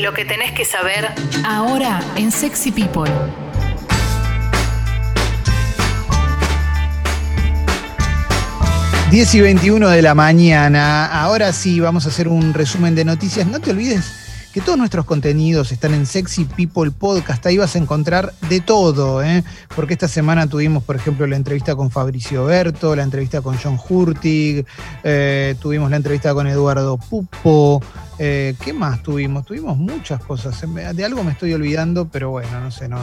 [0.00, 1.06] Lo que tenés que saber
[1.44, 3.10] ahora en Sexy People.
[9.10, 11.04] 10 y 21 de la mañana.
[11.04, 13.46] Ahora sí, vamos a hacer un resumen de noticias.
[13.46, 14.21] No te olvides
[14.52, 17.44] que todos nuestros contenidos están en Sexy People Podcast.
[17.46, 19.42] Ahí vas a encontrar de todo, ¿eh?
[19.74, 23.78] porque esta semana tuvimos, por ejemplo, la entrevista con Fabricio Berto, la entrevista con John
[23.88, 24.66] Hurtig,
[25.04, 27.82] eh, tuvimos la entrevista con Eduardo Pupo.
[28.18, 29.46] Eh, ¿Qué más tuvimos?
[29.46, 30.62] Tuvimos muchas cosas.
[30.94, 32.98] De algo me estoy olvidando, pero bueno, no sé, no,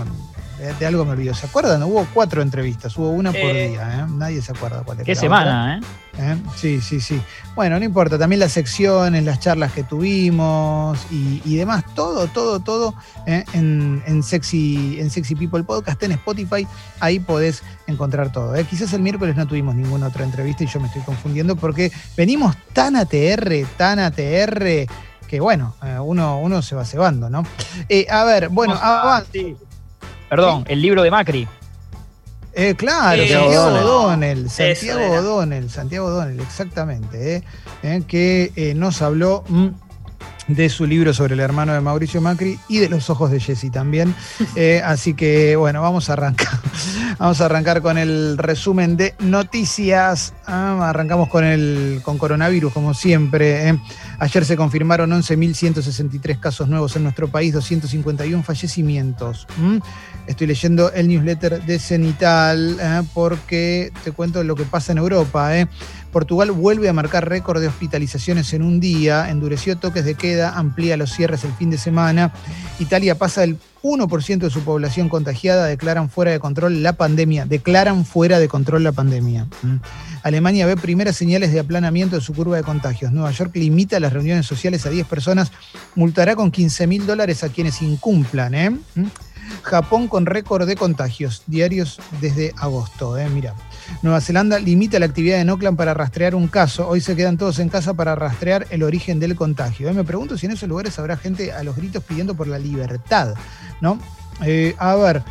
[0.60, 1.34] de, algo me olvido.
[1.34, 1.82] ¿Se acuerdan?
[1.84, 4.12] Hubo cuatro entrevistas, hubo una por eh, día, ¿eh?
[4.12, 5.06] Nadie se acuerda cuál era.
[5.06, 5.82] Qué semana, ¿eh?
[6.18, 6.38] ¿eh?
[6.56, 7.22] Sí, sí, sí.
[7.56, 12.94] Bueno, no importa, también las secciones, las charlas que tuvimos y, demás, todo, todo, todo
[13.26, 16.68] en, Sexy, en Sexy People Podcast, en Spotify,
[17.00, 18.54] ahí podés encontrar todo.
[18.66, 22.56] Quizás el miércoles no tuvimos ninguna otra entrevista y yo me estoy confundiendo porque venimos
[22.74, 24.88] tan ATR, tan ATR
[25.28, 27.44] que bueno, uno, uno se va cebando, ¿no?
[28.10, 29.56] a ver, bueno, avance.
[30.30, 31.48] Perdón, el libro de Macri.
[32.54, 37.44] Eh, claro, Santiago O'Donnell, Santiago O'Donnell, Santiago O'Donnell, exactamente, eh,
[37.84, 39.68] eh, que nos habló mm,
[40.48, 43.72] de su libro sobre el hermano de Mauricio Macri y de los ojos de Jesse
[43.72, 44.16] también.
[44.84, 46.50] así que bueno, vamos a arrancar.
[47.20, 50.34] Vamos a arrancar con el resumen de noticias.
[50.48, 53.78] Ah, arrancamos con el con coronavirus, como siempre.
[54.20, 59.48] Ayer se confirmaron 11.163 casos nuevos en nuestro país, 251 fallecimientos.
[60.30, 63.02] Estoy leyendo el newsletter de Cenital ¿eh?
[63.16, 65.58] porque te cuento lo que pasa en Europa.
[65.58, 65.68] ¿eh?
[66.12, 70.98] Portugal vuelve a marcar récord de hospitalizaciones en un día, endureció toques de queda, amplía
[70.98, 72.32] los cierres el fin de semana.
[72.78, 78.06] Italia pasa el 1% de su población contagiada, declaran fuera de control la pandemia, declaran
[78.06, 79.48] fuera de control la pandemia.
[80.22, 83.12] Alemania ve primeras señales de aplanamiento de su curva de contagios.
[83.12, 85.52] Nueva York limita las reuniones sociales a 10 personas,
[85.96, 88.54] multará con 15 mil dólares a quienes incumplan.
[88.54, 88.78] ¿eh?
[89.62, 93.18] Japón con récord de contagios diarios desde agosto.
[93.18, 93.56] Eh, mira.
[94.02, 96.88] Nueva Zelanda limita la actividad en Oakland para rastrear un caso.
[96.88, 99.90] Hoy se quedan todos en casa para rastrear el origen del contagio.
[99.90, 102.60] Eh, me pregunto si en esos lugares habrá gente a los gritos pidiendo por la
[102.60, 103.36] libertad.
[103.82, 104.00] ¿no?
[104.46, 105.24] Eh, a ver.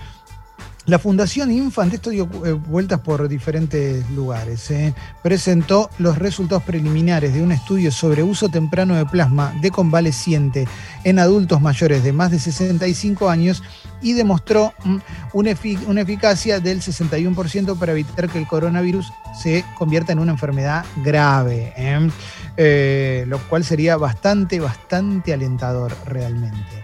[0.88, 7.34] La Fundación Infant, esto dio eh, vueltas por diferentes lugares, eh, presentó los resultados preliminares
[7.34, 10.66] de un estudio sobre uso temprano de plasma de convaleciente
[11.04, 13.62] en adultos mayores de más de 65 años
[14.00, 14.96] y demostró mm,
[15.34, 21.74] una, eficacia del 61% para evitar que el coronavirus se convierta en una enfermedad grave,
[21.76, 23.26] ¿eh?
[23.28, 26.77] lo cual sería bastante, bastante alentador realmente.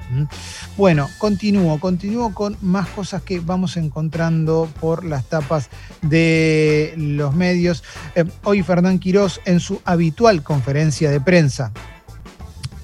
[0.77, 5.71] Bueno, continúo, continúo con más cosas que vamos encontrando por las tapas
[6.03, 7.85] de los medios.
[8.15, 11.73] Eh, hoy Fernán Quirós en su habitual conferencia de prensa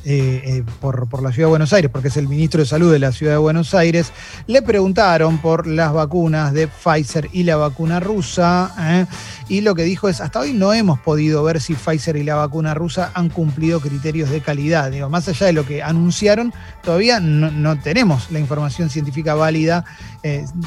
[0.03, 2.99] eh, eh, por, la Ciudad de Buenos Aires, porque es el ministro de Salud de
[2.99, 4.13] la Ciudad de Buenos Aires,
[4.47, 9.07] le preguntaron por las vacunas de Pfizer y la vacuna rusa, ¿eh?
[9.51, 12.37] y lo que dijo es, hasta hoy no hemos podido ver si Pfizer y la
[12.37, 14.91] vacuna rusa han cumplido criterios de calidad.
[14.91, 19.85] Digo, más allá de lo que anunciaron, todavía no, tenemos la información científica válida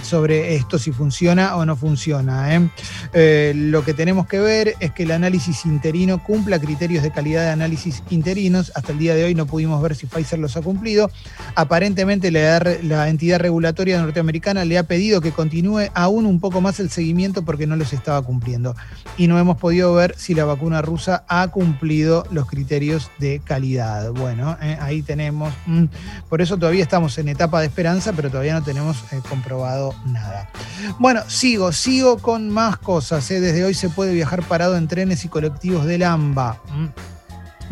[0.04, 2.70] sobre esto, si funciona o no funciona.
[3.14, 7.50] lo que tenemos que ver es que el análisis interino cumpla criterios de calidad de
[7.50, 8.72] análisis interinos.
[8.76, 11.12] Hasta el día de hoy no pudimos ver si Pfizer los ha cumplido.
[11.56, 16.90] Aparentemente la, entidad regulatoria norteamericana le ha pedido que continúe aún un poco más el
[16.90, 18.76] seguimiento porque no los estaba cumpliendo.
[19.18, 24.12] Y no hemos podido ver si la vacuna rusa ha cumplido los criterios de calidad.
[24.12, 25.54] Bueno, eh, ahí tenemos.
[25.66, 25.86] Mm,
[26.30, 30.50] por eso todavía estamos en etapa de esperanza, pero todavía no tenemos eh, comprobado nada.
[31.00, 33.30] Bueno, sigo, sigo con más cosas.
[33.32, 33.40] Eh.
[33.40, 36.62] Desde hoy se puede viajar parado en trenes y colectivos del AMBA.
[36.72, 37.13] Mm.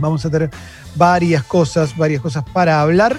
[0.01, 0.49] Vamos a tener
[0.95, 3.17] varias cosas, varias cosas para hablar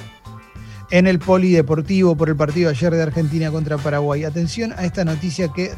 [0.93, 4.25] en el polideportivo por el partido ayer de Argentina contra Paraguay.
[4.25, 5.75] Atención a esta noticia que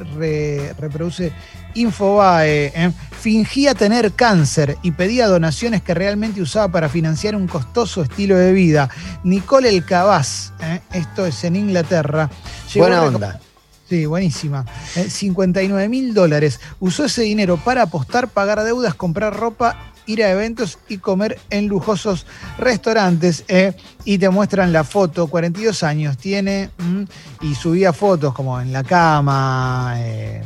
[0.77, 1.33] reproduce
[1.75, 2.73] Infobae.
[2.75, 2.93] ¿eh?
[3.13, 8.53] Fingía tener cáncer y pedía donaciones que realmente usaba para financiar un costoso estilo de
[8.53, 8.91] vida.
[9.23, 10.81] Nicole El Cabaz, ¿eh?
[10.93, 12.29] esto es en Inglaterra.
[12.75, 13.41] Buena onda.
[13.89, 14.65] Sí, buenísima.
[14.95, 15.89] 59 ¿eh?
[15.89, 16.59] mil dólares.
[16.81, 21.67] Usó ese dinero para apostar, pagar deudas, comprar ropa ir a eventos y comer en
[21.67, 22.27] lujosos
[22.59, 23.45] restaurantes.
[23.49, 23.73] Eh,
[24.05, 27.03] y te muestran la foto, 42 años tiene, mm,
[27.43, 29.95] y subía fotos como en la cama.
[29.99, 30.43] Eh,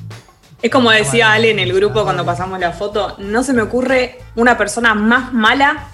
[0.60, 4.18] es como decía Ale en el grupo cuando pasamos la foto, no se me ocurre
[4.34, 5.88] una persona más mala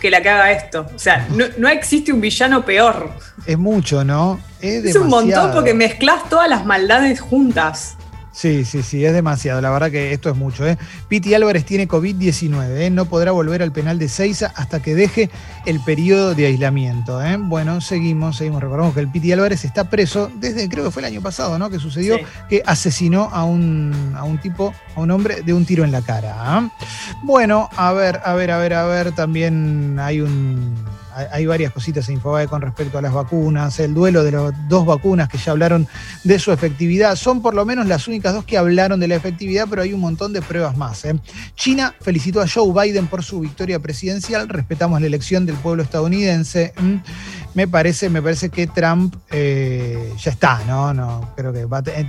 [0.00, 0.86] que la que haga esto.
[0.94, 3.10] O sea, no, existe un villano peor.
[3.46, 4.40] Es mucho, ¿no?
[4.60, 7.96] Es, un montón porque mezclas todas las maldades juntas.
[8.32, 9.60] Sí, sí, sí, es demasiado.
[9.60, 10.66] La verdad que esto es mucho.
[10.66, 10.78] ¿eh?
[11.08, 12.78] Piti Álvarez tiene COVID-19.
[12.78, 12.90] ¿eh?
[12.90, 15.30] No podrá volver al penal de Seiza hasta que deje
[15.66, 17.22] el periodo de aislamiento.
[17.22, 17.36] ¿eh?
[17.38, 18.62] Bueno, seguimos, seguimos.
[18.62, 21.70] Recordamos que el Piti Álvarez está preso desde, creo que fue el año pasado, ¿no?
[21.70, 22.18] Que sucedió
[22.48, 26.02] que asesinó a un, a un tipo, a un hombre de un tiro en la
[26.02, 26.34] cara.
[26.36, 26.70] ¿ah?
[27.22, 29.12] Bueno, a ver, a ver, a ver, a ver.
[29.12, 30.74] También hay un
[31.30, 34.86] hay varias cositas en Infobae con respecto a las vacunas, el duelo de las dos
[34.86, 35.86] vacunas que ya hablaron
[36.24, 37.16] de su efectividad.
[37.16, 40.00] Son por lo menos las únicas dos que hablaron de la efectividad, pero hay un
[40.00, 41.04] montón de pruebas más.
[41.04, 41.18] ¿eh?
[41.54, 44.48] China felicitó a Joe Biden por su victoria presidencial.
[44.48, 46.72] Respetamos la elección del pueblo estadounidense.
[47.54, 50.94] Me parece, me parece que Trump eh, ya está, ¿no?
[50.94, 51.66] no creo que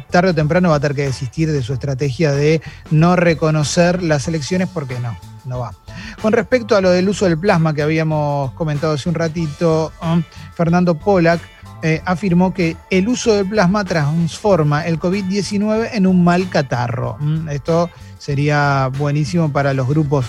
[0.09, 2.61] tarde o temprano va a tener que desistir de su estrategia de
[2.91, 5.73] no reconocer las elecciones porque no, no va.
[6.21, 10.23] Con respecto a lo del uso del plasma que habíamos comentado hace un ratito, um,
[10.53, 11.41] Fernando Pollack
[11.83, 17.17] eh, afirmó que el uso del plasma transforma el COVID-19 en un mal catarro.
[17.19, 17.89] Mm, esto
[18.19, 20.27] sería buenísimo para los grupos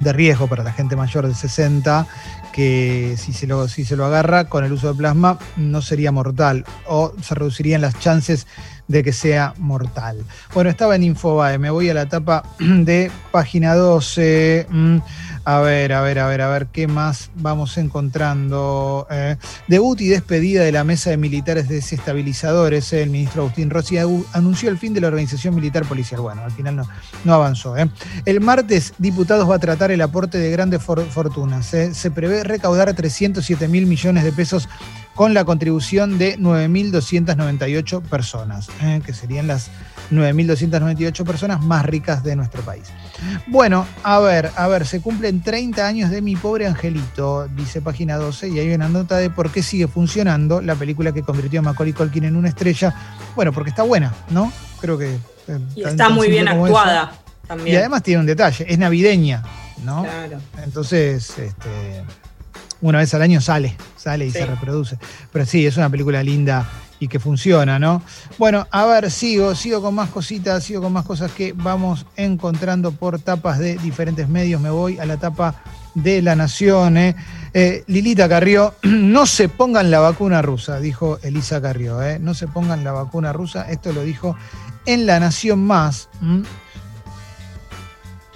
[0.00, 2.06] de riesgo, para la gente mayor de 60,
[2.52, 6.10] que si se, lo, si se lo agarra con el uso de plasma no sería
[6.10, 8.46] mortal o se reducirían las chances
[8.88, 10.24] de que sea mortal.
[10.54, 14.66] Bueno, estaba en Infobae, me voy a la etapa de página 12.
[14.70, 14.98] Mm,
[15.44, 19.06] a ver, a ver, a ver, a ver, ¿qué más vamos encontrando?
[19.10, 19.36] Eh,
[19.68, 22.92] debut y despedida de la mesa de militares desestabilizadores.
[22.92, 23.96] el ministro Agustín Rossi
[24.32, 26.20] anunció el fin de la organización militar policial.
[26.20, 26.88] Bueno, al final no,
[27.24, 27.76] no avanzó.
[27.76, 27.88] Eh.
[28.24, 31.72] El martes, diputados va a tratar el aporte de grandes fortunas.
[31.74, 31.94] Eh.
[31.94, 34.68] Se prevé recaudar 307 mil millones de pesos
[35.16, 39.70] con la contribución de 9.298 personas, eh, que serían las
[40.12, 42.84] 9.298 personas más ricas de nuestro país.
[43.46, 48.16] Bueno, a ver, a ver, se cumplen 30 años de Mi Pobre Angelito, dice página
[48.16, 51.62] 12, y hay una nota de por qué sigue funcionando la película que convirtió a
[51.62, 52.94] Macaulay Culkin en una estrella.
[53.34, 54.52] Bueno, porque está buena, ¿no?
[54.82, 55.14] Creo que...
[55.14, 57.12] Eh, y está muy bien actuada
[57.48, 57.74] también.
[57.74, 59.42] Y además tiene un detalle, es navideña,
[59.82, 60.02] ¿no?
[60.02, 60.38] Claro.
[60.62, 62.04] Entonces, este
[62.80, 64.98] una vez al año sale, sale y se reproduce.
[65.32, 66.68] Pero sí, es una película linda
[66.98, 68.02] y que funciona, ¿no?
[68.38, 72.92] Bueno, a ver, sigo, sigo con más cositas, sigo con más cosas que vamos encontrando
[72.92, 74.60] por tapas de diferentes medios.
[74.60, 75.62] Me voy a la tapa
[75.94, 76.96] de La Nación.
[76.96, 77.16] ¿eh?
[77.52, 82.18] Eh, Lilita Carrió, no se pongan la vacuna rusa, dijo Elisa Carrió, ¿eh?
[82.18, 83.70] no se pongan la vacuna rusa.
[83.70, 84.36] Esto lo dijo
[84.86, 86.08] en La Nación Más.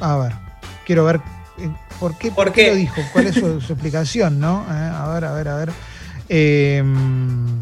[0.00, 0.32] A ver,
[0.86, 1.20] quiero ver
[2.00, 2.68] ¿Por qué, ¿Por, qué?
[2.68, 3.02] lo dijo?
[3.12, 4.40] ¿Cuál es su, explicación?
[4.40, 4.64] ¿no?
[4.70, 5.70] Eh, a ver, a ver, a ver.
[6.30, 7.58] Em,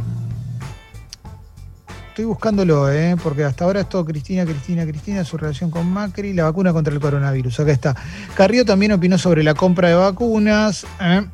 [2.08, 3.16] estoy buscándolo, ¿eh?
[3.20, 6.94] porque hasta ahora es todo Cristina, Cristina, Cristina, su relación con Macri, la vacuna contra
[6.94, 7.60] el coronavirus.
[7.60, 7.96] Acá está.
[8.36, 10.86] Carrió también opinó sobre la compra de vacunas.
[11.00, 11.26] ¿eh?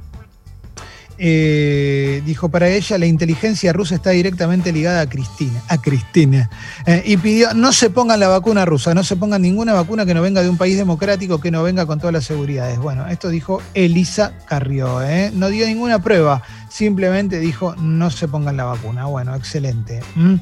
[1.16, 6.50] Eh, dijo para ella la inteligencia rusa está directamente ligada a Cristina, a Cristina,
[6.86, 10.14] eh, y pidió no se pongan la vacuna rusa, no se pongan ninguna vacuna que
[10.14, 12.78] no venga de un país democrático, que no venga con todas las seguridades.
[12.78, 15.30] Bueno, esto dijo Elisa Carrió, ¿eh?
[15.32, 19.06] no dio ninguna prueba, simplemente dijo no se pongan la vacuna.
[19.06, 20.00] Bueno, excelente.
[20.16, 20.36] ¿Mm?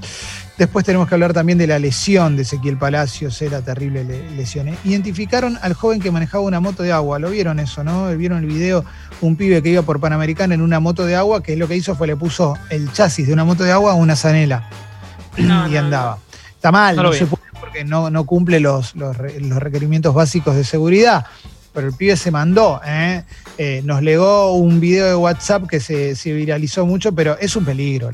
[0.58, 4.04] Después tenemos que hablar también de la lesión de Ezequiel Palacios, era terrible
[4.36, 4.68] lesión.
[4.84, 8.14] Identificaron al joven que manejaba una moto de agua, lo vieron eso, ¿no?
[8.16, 8.84] Vieron el video,
[9.22, 11.94] un pibe que iba por Panamericana en una moto de agua, que lo que hizo
[11.94, 14.68] fue le puso el chasis de una moto de agua a una zanela
[15.36, 16.18] y andaba.
[16.54, 20.64] Está mal, no, se puede porque no, no cumple los, los, los requerimientos básicos de
[20.64, 21.26] seguridad
[21.72, 22.80] pero el pibe se mandó.
[22.84, 23.24] ¿eh?
[23.58, 28.10] Eh, nos legó un video de WhatsApp que se, viralizó mucho, pero es un peligro.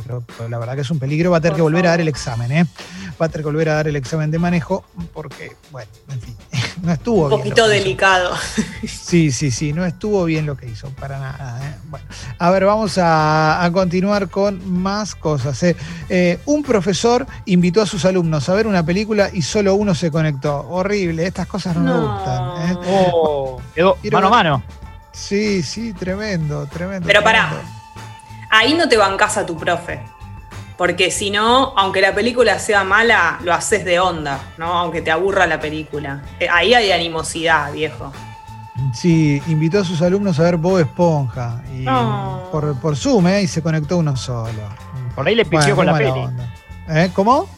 [0.48, 1.30] La verdad que es un peligro.
[1.30, 2.52] Va a tener que volver a dar el examen.
[2.52, 2.66] ¿eh?
[3.20, 6.36] Va a tener que volver a dar el examen de manejo porque, bueno, en fin,
[6.82, 7.32] no estuvo bien.
[7.32, 8.34] Un poquito delicado.
[8.86, 11.78] Sí, sí, sí, no estuvo bien lo que hizo, para nada.
[11.88, 12.06] Bueno,
[12.38, 15.64] a ver, vamos a, continuar con más cosas.
[16.46, 20.66] un profesor invitó a sus alumnos a ver una película y solo uno se conectó.
[20.68, 22.78] Horrible, estas cosas no, me gustan.
[22.86, 23.38] Oh
[23.74, 24.62] quedó mano a mano.
[25.12, 27.06] Sí, sí, tremendo, tremendo.
[27.06, 27.50] Pero pará,
[28.50, 30.00] ahí no te bancas a tu profe.
[30.76, 34.72] Porque si no, aunque la película sea mala, lo haces de onda, ¿no?
[34.74, 36.22] Aunque te aburra la película.
[36.38, 38.12] Eh, ahí hay animosidad, viejo.
[38.94, 41.62] Sí, invitó a sus alumnos a ver Bob Esponja.
[41.72, 41.84] Y
[42.50, 43.42] por, Zoom, ¿eh?
[43.42, 44.62] Y se conectó uno solo.
[45.14, 46.28] Por ahí le pifió con la peli.
[46.88, 47.10] ¿Eh?
[47.14, 47.48] ¿Cómo?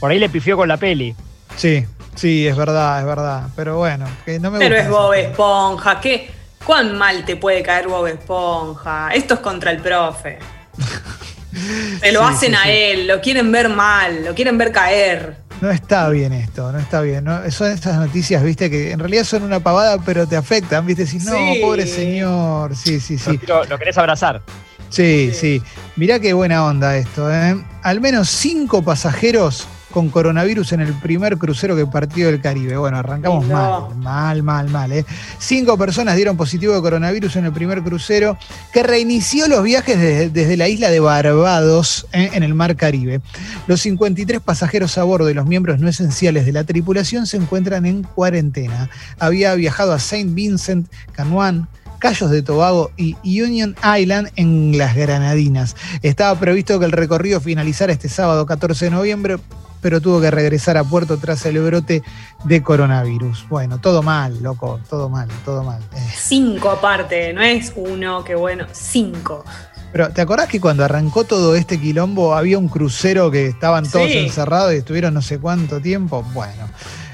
[0.00, 1.14] Por ahí le pifió con la peli.
[1.56, 3.48] Sí, Sí, es verdad, es verdad.
[3.56, 6.30] Pero bueno, que no me Pero es Bob Esponja, ¿qué?
[6.64, 9.10] ¿Cuán mal te puede caer Bob Esponja?
[9.12, 10.38] Esto es contra el profe.
[12.00, 15.43] Se lo hacen a él, lo quieren ver mal, lo quieren ver caer.
[15.60, 17.24] No está bien esto, no está bien.
[17.50, 21.06] Son estas noticias, viste, que en realidad son una pavada, pero te afectan, viste.
[21.06, 21.32] Si no,
[21.62, 22.74] pobre señor.
[22.76, 23.38] Sí, sí, sí.
[23.46, 24.42] Lo, lo querés abrazar.
[24.90, 25.60] Sí, sí,
[25.96, 27.56] Mirá qué buena onda esto, ¿eh?
[27.82, 32.76] Al menos cinco pasajeros con coronavirus en el primer crucero que partió del Caribe.
[32.76, 34.92] Bueno, arrancamos mal, mal, mal, mal.
[34.92, 35.06] ¿eh?
[35.38, 38.36] Cinco personas dieron positivo de coronavirus en el primer crucero
[38.72, 42.30] que reinició los viajes desde, la isla de Barbados ¿eh?
[42.32, 43.20] en el mar Caribe.
[43.68, 47.86] Los 53 pasajeros a bordo y los miembros no esenciales de la tripulación se encuentran
[47.86, 48.90] en cuarentena.
[49.20, 51.68] Había viajado a Saint Vincent, Canuán,
[52.00, 55.76] Cayos de Tobago y Union Island en las Granadinas.
[56.02, 59.36] Estaba previsto que el recorrido finalizara este sábado 14 de noviembre,
[59.84, 62.02] pero tuvo que regresar a puerto tras el brote
[62.44, 63.46] de coronavirus.
[63.50, 65.78] Bueno, todo mal, loco, todo mal, todo mal.
[65.94, 65.98] Eh.
[66.16, 69.44] Cinco aparte, no es uno, qué bueno, cinco.
[69.92, 74.08] Pero ¿te acordás que cuando arrancó todo este quilombo había un crucero que estaban todos
[74.08, 76.22] encerrados y estuvieron no sé cuánto tiempo?
[76.32, 76.66] Bueno.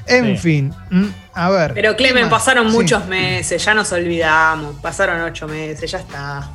[0.07, 1.73] En fin, mm, a ver.
[1.73, 4.77] Pero Clemen, pasaron muchos meses, ya nos olvidamos.
[4.77, 6.49] Pasaron ocho meses, ya está.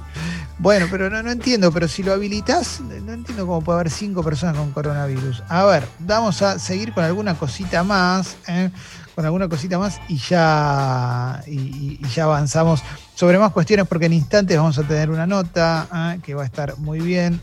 [0.66, 4.24] Bueno, pero no, no entiendo, pero si lo habilitas, no entiendo cómo puede haber cinco
[4.24, 5.44] personas con coronavirus.
[5.48, 8.70] A ver, vamos a seguir con alguna cosita más, ¿eh?
[9.14, 12.82] con alguna cosita más y ya, y, ya avanzamos
[13.14, 16.20] sobre más cuestiones porque en instantes vamos a tener una nota ¿eh?
[16.20, 17.40] que va a estar muy bien.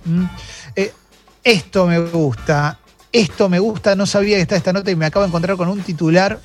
[0.75, 0.91] Eh,
[1.45, 2.77] esto me gusta,
[3.09, 5.69] esto me gusta, no sabía que está esta nota y me acabo de encontrar con
[5.69, 6.41] un titular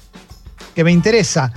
[0.76, 1.52] que me interesa.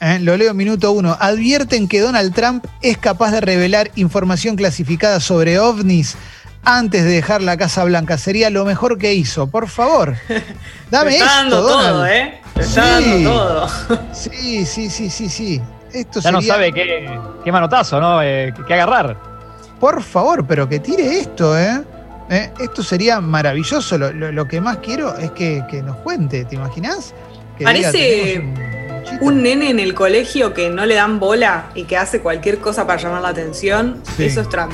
[0.00, 0.18] ¿Eh?
[0.20, 1.16] Lo leo en minuto uno.
[1.18, 6.16] Advierten que Donald Trump es capaz de revelar información clasificada sobre ovnis
[6.64, 8.18] antes de dejar la Casa Blanca.
[8.18, 9.46] Sería lo mejor que hizo.
[9.46, 10.16] Por favor,
[10.90, 12.40] dame Te está dando todo, ¿eh?
[12.54, 13.04] Te está sí.
[13.04, 13.68] dando todo.
[14.12, 15.62] Sí, sí, sí, sí, sí.
[15.92, 18.22] Esto ya no sabe qué, qué manotazo, ¿no?
[18.22, 19.16] Eh, qué agarrar.
[19.80, 21.82] Por favor, pero que tire esto, ¿eh?
[22.28, 22.50] ¿Eh?
[22.58, 23.96] Esto sería maravilloso.
[23.98, 27.14] Lo, que más quiero es que, nos cuente, ¿te imaginas?
[27.62, 28.42] Parece
[29.20, 32.86] un, nene en el colegio que no le dan bola y que hace cualquier cosa
[32.86, 34.02] para llamar la atención.
[34.18, 34.72] Eso es Trump.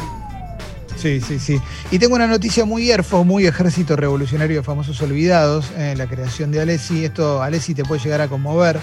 [0.96, 1.60] Sí, sí, sí.
[1.90, 6.52] Y tengo una noticia muy ERFO, muy Ejército Revolucionario de Famosos Olvidados, eh, la creación
[6.52, 7.04] de Alessi.
[7.04, 8.78] Esto, Alessi, te puede llegar a conmover.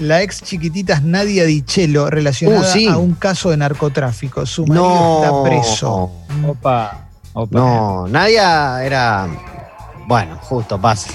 [0.00, 4.44] La ex chiquitita Nadia Dichelo, relacionada uh, a un caso de narcotráfico.
[4.46, 6.10] Su marido está preso.
[6.46, 7.06] Opa.
[7.50, 9.28] No, Nadia era.
[10.08, 11.10] Bueno, justo, pasa.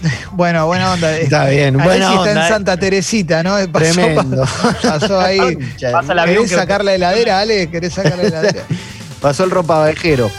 [0.32, 1.16] Bueno, buena onda.
[1.16, 3.56] Está bien, buena está en Santa Teresita, ¿no?
[3.72, 4.44] Pasó, Tremendo.
[4.82, 5.56] Pasó ahí.
[5.78, 7.68] ¿Querés sacar la heladera, Ale?
[7.68, 8.62] ¿Querés sacar la heladera?
[9.20, 10.30] Pasó el ropavejero.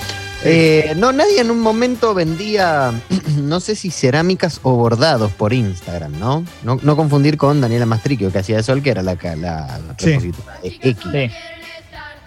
[0.44, 2.94] Eh, no, nadie en un momento vendía,
[3.38, 6.46] no sé si cerámicas o bordados por Instagram, ¿no?
[6.64, 10.34] No, confundir con Daniela Mastriquio, que hacía eso, que era la, la, de
[10.64, 10.98] X.
[11.12, 11.32] Sí.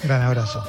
[0.02, 0.64] Gran abrazo.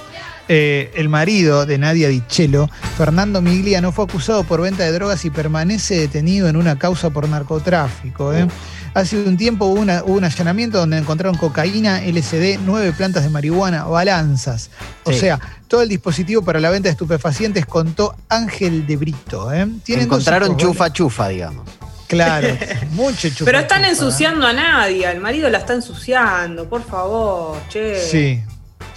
[0.48, 5.24] Eh, el marido de Nadia Dichelo, Fernando Miglia, no fue acusado por venta de drogas
[5.26, 8.34] y permanece detenido en una causa por narcotráfico.
[8.34, 8.48] ¿eh?
[8.94, 14.70] Hace un tiempo hubo, un allanamiento donde encontraron cocaína, LSD, nueve plantas de marihuana, balanzas.
[15.06, 19.54] O sea, todo el dispositivo para la venta de estupefacientes contó Ángel de Brito.
[19.54, 19.66] ¿eh?
[19.88, 21.66] Encontraron chufa chufa, digamos.
[22.08, 22.50] Claro,
[22.92, 23.46] mucho chufa.
[23.46, 27.98] Pero están ensuciando a nadie, el marido la está ensuciando, por favor, che.
[28.02, 28.44] Sí,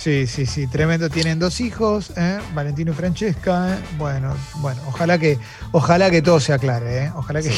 [0.05, 1.09] Sí, sí, sí, tremendo.
[1.09, 2.39] Tienen dos hijos, ¿eh?
[2.53, 3.73] Valentino y Francesca.
[3.73, 3.79] ¿eh?
[3.97, 5.39] Bueno, bueno, ojalá que,
[5.73, 7.13] ojalá que todo se aclare, ¿eh?
[7.17, 7.51] ojalá que,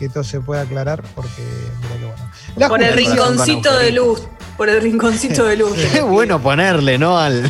[0.00, 1.40] que, todo se pueda aclarar, porque
[2.56, 2.68] mira bueno.
[2.68, 4.22] por el rinconcito de luz,
[4.56, 5.78] por el rinconcito de luz.
[5.92, 7.16] Qué bueno ponerle, ¿no?
[7.16, 7.48] Al,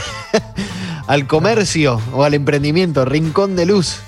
[1.07, 4.01] al comercio o al emprendimiento, rincón de luz.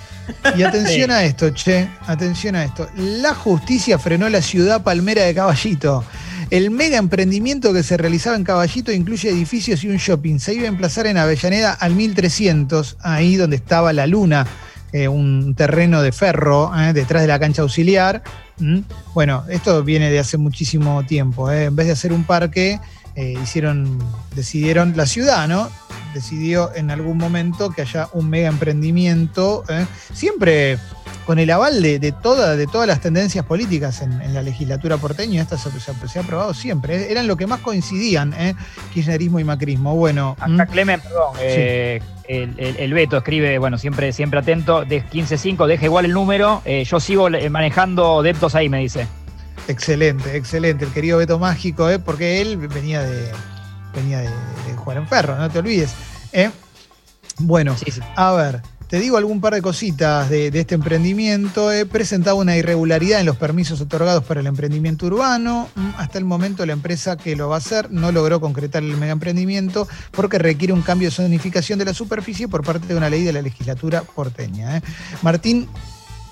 [0.54, 2.90] Y atención a esto, che, atención a esto.
[2.94, 6.04] La justicia frenó la ciudad palmera de Caballito.
[6.50, 10.40] El mega emprendimiento que se realizaba en Caballito incluye edificios y un shopping.
[10.40, 14.48] Se iba a emplazar en Avellaneda al 1300, ahí donde estaba la luna,
[14.92, 18.24] eh, un terreno de ferro eh, detrás de la cancha auxiliar.
[18.58, 18.80] ¿Mm?
[19.14, 21.52] Bueno, esto viene de hace muchísimo tiempo.
[21.52, 21.66] Eh.
[21.66, 22.80] En vez de hacer un parque,
[23.16, 23.98] hicieron,
[24.34, 25.70] decidieron la ciudad, ¿no?
[26.14, 29.64] Decidió en algún momento que haya un mega emprendimiento.
[30.12, 30.78] Siempre
[31.30, 36.18] con el aval de, de, todas las tendencias políticas en, la legislatura porteña, esto se,
[36.18, 36.96] ha aprobado siempre.
[36.96, 37.06] ¿eh?
[37.12, 38.56] Eran lo que más coincidían, ¿eh?
[38.92, 39.94] kirchnerismo y macrismo.
[39.94, 40.36] Bueno.
[40.40, 40.66] Acá.
[40.66, 46.04] Clemen, perdón, eh, el, el, Beto escribe, bueno, siempre, siempre atento, de 15.5, deja igual
[46.04, 49.06] el número, eh, yo sigo manejando deptos ahí, me dice.
[49.70, 53.30] Excelente, excelente, el querido Beto Mágico, porque él venía de,
[53.94, 54.30] venía de,
[54.76, 55.94] jugar en ferro, no te olvides.
[57.38, 57.74] Bueno,
[58.16, 58.62] a ver.
[58.90, 61.70] Te digo algún par de cositas de, este emprendimiento.
[61.70, 65.68] He presentado una irregularidad en los permisos otorgados para el emprendimiento urbano.
[65.76, 68.96] Mm, hasta el momento la empresa que lo va a hacer no logró concretar el
[68.96, 73.08] mega emprendimiento porque requiere un cambio de zonificación de la superficie por parte de una
[73.08, 74.78] ley de la legislatura porteña.
[74.78, 74.82] ¿eh?
[75.22, 75.68] Martín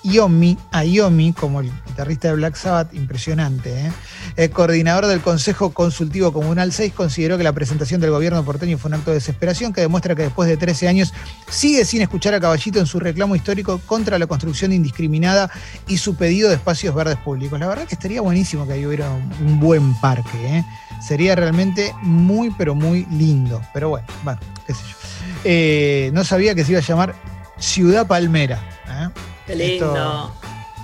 [0.03, 3.87] Iomi, a Iomi, como el guitarrista de Black Sabbath, impresionante.
[3.87, 3.91] ¿eh?
[4.35, 8.89] El coordinador del Consejo Consultivo Comunal 6 consideró que la presentación del gobierno porteño fue
[8.89, 11.13] un acto de desesperación que demuestra que después de 13 años
[11.49, 15.49] sigue sin escuchar a Caballito en su reclamo histórico contra la construcción indiscriminada
[15.87, 17.59] y su pedido de espacios verdes públicos.
[17.59, 20.57] La verdad que estaría buenísimo que ahí hubiera un buen parque.
[20.57, 20.65] ¿eh?
[21.05, 23.61] Sería realmente muy, pero muy lindo.
[23.73, 24.95] Pero bueno, bueno, qué sé yo.
[25.43, 27.15] Eh, no sabía que se iba a llamar
[27.57, 28.78] Ciudad Palmera.
[29.49, 30.31] Qué lindo.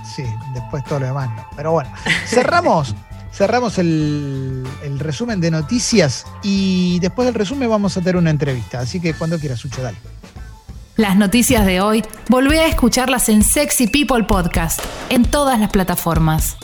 [0.04, 1.46] sí, después todo lo demás no.
[1.54, 1.88] Pero bueno,
[2.26, 2.96] cerramos.
[3.32, 8.80] cerramos el, el, resumen de noticias y después del resumen vamos a tener una entrevista.
[8.80, 9.98] Así que cuando quieras, Sucho, dale.
[10.96, 14.80] Las noticias de hoy, volvé a escucharlas en Sexy People Podcast,
[15.10, 16.56] en todas las plataformas.